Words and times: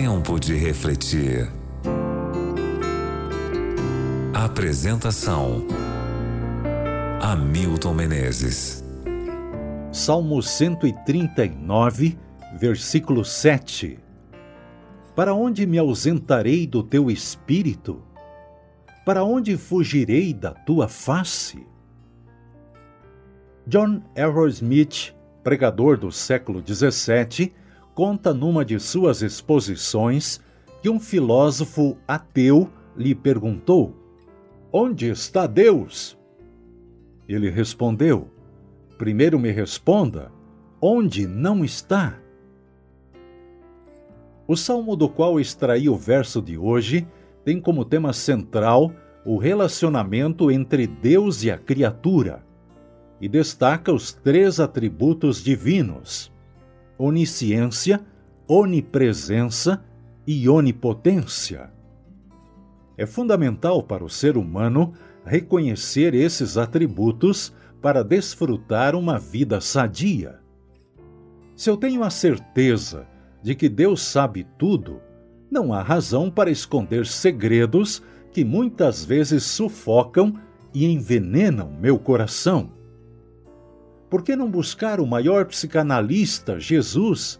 Tempo 0.00 0.38
de 0.38 0.54
refletir. 0.54 1.50
Apresentação: 4.32 5.66
Hamilton 7.20 7.94
Menezes. 7.94 8.84
Salmo 9.90 10.40
139, 10.40 12.16
versículo 12.60 13.24
7. 13.24 13.98
Para 15.16 15.34
onde 15.34 15.66
me 15.66 15.78
ausentarei 15.78 16.64
do 16.64 16.84
teu 16.84 17.10
espírito? 17.10 18.00
Para 19.04 19.24
onde 19.24 19.56
fugirei 19.56 20.32
da 20.32 20.52
tua 20.52 20.86
face? 20.86 21.66
John 23.66 24.00
Aerosmith, 24.14 25.12
pregador 25.42 25.98
do 25.98 26.12
século 26.12 26.62
17, 26.62 27.52
conta 27.98 28.32
numa 28.32 28.64
de 28.64 28.78
suas 28.78 29.22
exposições 29.22 30.40
que 30.80 30.88
um 30.88 31.00
filósofo 31.00 31.98
ateu 32.06 32.70
lhe 32.96 33.12
perguntou: 33.12 33.92
Onde 34.72 35.10
está 35.10 35.48
Deus? 35.48 36.16
Ele 37.28 37.50
respondeu: 37.50 38.28
Primeiro 38.96 39.36
me 39.36 39.50
responda, 39.50 40.30
onde 40.80 41.26
não 41.26 41.64
está? 41.64 42.16
O 44.46 44.56
salmo 44.56 44.94
do 44.94 45.08
qual 45.08 45.40
extraí 45.40 45.88
o 45.88 45.96
verso 45.96 46.40
de 46.40 46.56
hoje 46.56 47.04
tem 47.44 47.60
como 47.60 47.84
tema 47.84 48.12
central 48.12 48.92
o 49.26 49.38
relacionamento 49.38 50.52
entre 50.52 50.86
Deus 50.86 51.42
e 51.42 51.50
a 51.50 51.58
criatura 51.58 52.46
e 53.20 53.28
destaca 53.28 53.92
os 53.92 54.12
três 54.12 54.60
atributos 54.60 55.42
divinos: 55.42 56.30
onisciência, 56.98 58.00
onipresença 58.46 59.84
e 60.26 60.48
onipotência. 60.48 61.70
É 62.96 63.06
fundamental 63.06 63.82
para 63.82 64.04
o 64.04 64.10
ser 64.10 64.36
humano 64.36 64.92
reconhecer 65.24 66.14
esses 66.14 66.58
atributos 66.58 67.54
para 67.80 68.02
desfrutar 68.02 68.96
uma 68.96 69.18
vida 69.18 69.60
sadia. 69.60 70.40
Se 71.54 71.70
eu 71.70 71.76
tenho 71.76 72.02
a 72.02 72.10
certeza 72.10 73.06
de 73.42 73.54
que 73.54 73.68
Deus 73.68 74.02
sabe 74.02 74.46
tudo, 74.58 75.00
não 75.50 75.72
há 75.72 75.82
razão 75.82 76.30
para 76.30 76.50
esconder 76.50 77.06
segredos 77.06 78.02
que 78.32 78.44
muitas 78.44 79.04
vezes 79.04 79.44
sufocam 79.44 80.34
e 80.74 80.86
envenenam 80.86 81.72
meu 81.80 81.98
coração. 81.98 82.77
Por 84.10 84.22
que 84.22 84.34
não 84.34 84.50
buscar 84.50 85.00
o 85.00 85.06
maior 85.06 85.44
psicanalista, 85.44 86.58
Jesus, 86.58 87.38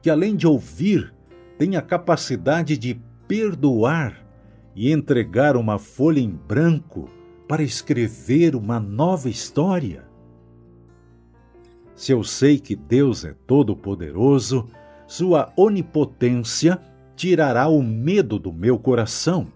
que 0.00 0.08
além 0.08 0.34
de 0.34 0.46
ouvir, 0.46 1.12
tem 1.58 1.76
a 1.76 1.82
capacidade 1.82 2.78
de 2.78 3.00
perdoar 3.28 4.26
e 4.74 4.90
entregar 4.90 5.56
uma 5.56 5.78
folha 5.78 6.20
em 6.20 6.30
branco 6.30 7.10
para 7.46 7.62
escrever 7.62 8.56
uma 8.56 8.80
nova 8.80 9.28
história? 9.28 10.06
Se 11.94 12.12
eu 12.12 12.22
sei 12.22 12.58
que 12.58 12.74
Deus 12.74 13.24
é 13.24 13.34
todo-poderoso, 13.46 14.68
sua 15.06 15.52
onipotência 15.56 16.80
tirará 17.14 17.68
o 17.68 17.82
medo 17.82 18.38
do 18.38 18.52
meu 18.52 18.78
coração. 18.78 19.48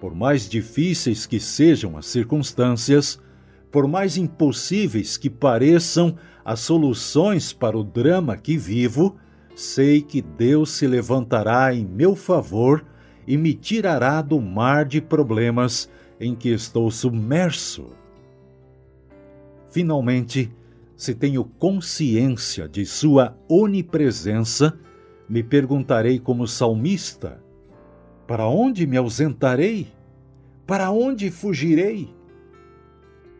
Por 0.00 0.14
mais 0.14 0.48
difíceis 0.48 1.26
que 1.26 1.40
sejam 1.40 1.96
as 1.96 2.06
circunstâncias, 2.06 3.20
por 3.70 3.86
mais 3.86 4.16
impossíveis 4.16 5.16
que 5.16 5.28
pareçam 5.28 6.16
as 6.44 6.60
soluções 6.60 7.52
para 7.52 7.76
o 7.76 7.84
drama 7.84 8.36
que 8.36 8.56
vivo, 8.56 9.16
sei 9.54 10.00
que 10.00 10.22
Deus 10.22 10.70
se 10.70 10.86
levantará 10.86 11.74
em 11.74 11.84
meu 11.84 12.14
favor 12.14 12.84
e 13.26 13.36
me 13.36 13.52
tirará 13.52 14.22
do 14.22 14.40
mar 14.40 14.84
de 14.84 15.00
problemas 15.00 15.90
em 16.20 16.34
que 16.34 16.50
estou 16.50 16.90
submerso. 16.90 17.88
Finalmente, 19.70 20.52
se 20.96 21.14
tenho 21.14 21.44
consciência 21.44 22.68
de 22.68 22.86
Sua 22.86 23.36
onipresença, 23.48 24.78
me 25.28 25.42
perguntarei 25.42 26.18
como 26.18 26.46
salmista: 26.46 27.42
Para 28.26 28.46
onde 28.46 28.86
me 28.86 28.96
ausentarei? 28.96 29.88
Para 30.66 30.90
onde 30.90 31.30
fugirei? 31.30 32.14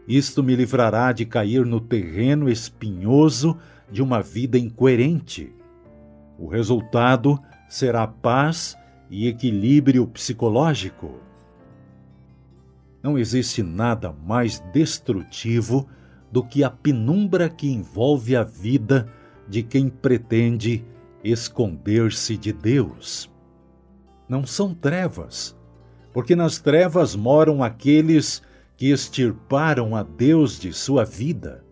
Isto 0.08 0.42
me 0.42 0.54
livrará 0.54 1.12
de 1.12 1.26
cair 1.26 1.66
no 1.66 1.80
terreno 1.80 2.48
espinhoso 2.48 3.58
de 3.90 4.02
uma 4.02 4.22
vida 4.22 4.58
incoerente. 4.58 5.52
O 6.38 6.46
resultado 6.46 7.40
será 7.68 8.06
paz 8.06 8.76
e 9.10 9.26
equilíbrio 9.26 10.06
psicológico. 10.06 11.20
Não 13.02 13.18
existe 13.18 13.62
nada 13.62 14.12
mais 14.12 14.60
destrutivo 14.72 15.88
do 16.30 16.44
que 16.44 16.62
a 16.62 16.70
penumbra 16.70 17.48
que 17.48 17.68
envolve 17.68 18.36
a 18.36 18.42
vida 18.42 19.08
de 19.48 19.62
quem 19.62 19.88
pretende 19.88 20.84
esconder-se 21.22 22.36
de 22.36 22.52
Deus. 22.52 23.30
Não 24.28 24.44
são 24.44 24.74
trevas, 24.74 25.56
porque 26.12 26.34
nas 26.34 26.58
trevas 26.58 27.14
moram 27.14 27.62
aqueles 27.62 28.42
que 28.76 28.90
extirparam 28.90 29.96
a 29.96 30.02
Deus 30.02 30.58
de 30.58 30.72
sua 30.72 31.04
vida. 31.04 31.64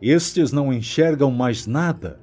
Estes 0.00 0.52
não 0.52 0.72
enxergam 0.72 1.30
mais 1.30 1.66
nada 1.66 2.20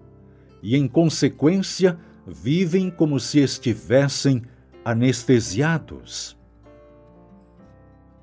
e, 0.62 0.76
em 0.76 0.88
consequência, 0.88 1.98
vivem 2.28 2.90
como 2.90 3.20
se 3.20 3.40
estivessem 3.40 4.44
anestesiados. 4.86 6.38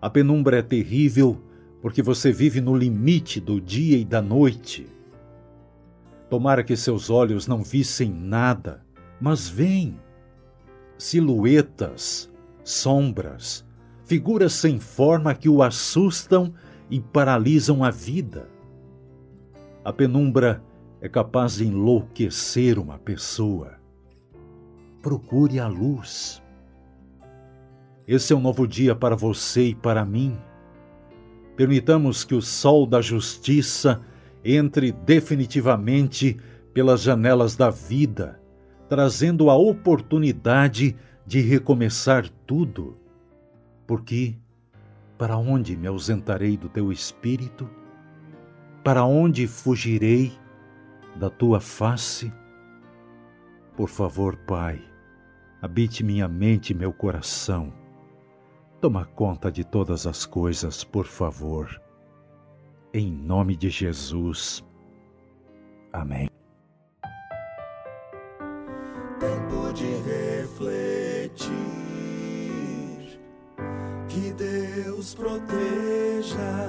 A 0.01 0.09
penumbra 0.09 0.59
é 0.59 0.63
terrível 0.63 1.41
porque 1.83 2.03
você 2.03 2.31
vive 2.31 2.61
no 2.61 2.77
limite 2.77 3.41
do 3.41 3.61
dia 3.61 3.97
e 3.97 4.05
da 4.05 4.21
noite. 4.21 4.87
Tomara 6.29 6.63
que 6.63 6.77
seus 6.77 7.11
olhos 7.11 7.47
não 7.47 7.63
vissem 7.63 8.11
nada, 8.13 8.85
mas 9.21 9.49
veem 9.49 9.99
silhuetas, 10.97 12.31
sombras, 12.63 13.65
figuras 14.11 14.55
sem 14.55 14.81
forma 14.81 15.37
que 15.37 15.49
o 15.49 15.63
assustam 15.63 16.53
e 16.91 16.99
paralisam 16.99 17.85
a 17.85 17.93
vida. 17.93 18.49
A 19.85 19.93
penumbra 19.93 20.61
é 21.01 21.09
capaz 21.09 21.59
de 21.59 21.65
enlouquecer 21.69 22.77
uma 22.77 22.99
pessoa. 22.99 23.79
Procure 25.01 25.61
a 25.61 25.69
luz. 25.69 26.43
Esse 28.05 28.33
é 28.33 28.37
um 28.37 28.41
novo 28.41 28.67
dia 28.67 28.97
para 28.97 29.15
você 29.15 29.69
e 29.69 29.75
para 29.77 30.05
mim. 30.05 30.37
Permitamos 31.55 32.25
que 32.25 32.35
o 32.35 32.43
sol 32.43 32.89
da 32.89 33.01
justiça 33.01 34.01
entre 34.45 34.91
definitivamente 34.91 36.37
pelas 36.75 37.01
janelas 37.01 37.55
da 37.55 37.71
vida, 37.71 38.41
trazendo 38.89 39.49
a 39.49 39.57
oportunidade 39.57 40.97
de 41.25 41.41
recomeçar 41.41 42.29
tudo. 42.45 42.99
Porque 43.91 44.39
para 45.19 45.37
onde 45.37 45.77
me 45.77 45.89
ausentarei 45.89 46.57
do 46.57 46.69
teu 46.69 46.93
espírito? 46.93 47.69
Para 48.85 49.05
onde 49.05 49.49
fugirei 49.49 50.31
da 51.17 51.29
tua 51.29 51.59
face? 51.59 52.33
Por 53.77 53.89
favor, 53.89 54.37
Pai, 54.47 54.81
habite 55.61 56.05
minha 56.05 56.29
mente 56.29 56.71
e 56.71 56.75
meu 56.77 56.93
coração 56.93 57.73
Toma 58.81 59.07
conta 59.07 59.51
de 59.51 59.65
todas 59.65 60.07
as 60.07 60.25
coisas, 60.25 60.85
por 60.85 61.07
favor. 61.07 61.83
Em 62.95 63.11
nome 63.11 63.57
de 63.57 63.71
Jesus. 63.71 64.65
Amém. 65.93 66.31
Que 74.11 74.33
Deus 74.33 75.15
proteja 75.15 76.69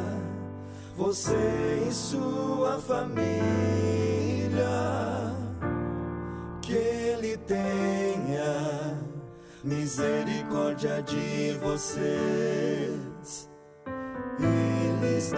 você 0.95 1.87
e 1.87 1.91
sua 1.91 2.79
família. 2.79 3.25
Que 6.61 6.75
Ele 6.75 7.35
tenha 7.37 8.95
misericórdia 9.63 11.01
de 11.01 11.57
vocês 11.59 13.49
e 14.39 15.01
lhes 15.01 15.31